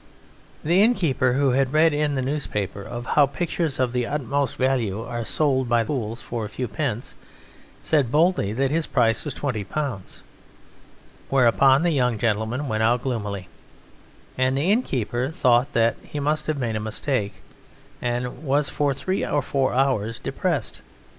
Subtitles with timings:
[0.63, 5.03] The innkeeper, who had read in the newspapers of how pictures of the utmost value
[5.05, 7.13] are sold by fools for a few pence,
[7.83, 10.23] said boldly that his price was twenty pounds;
[11.29, 13.47] whereupon the young gentleman went out gloomily,
[14.39, 17.43] and the innkeeper thought that he must have made a mistake,
[18.01, 20.81] and was for three hours depressed.